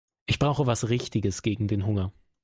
Ich 0.25 0.39
brauche 0.39 0.65
was 0.65 0.89
Richtiges 0.89 1.43
gegen 1.43 1.67
den 1.67 1.85
Hunger. 1.85 2.11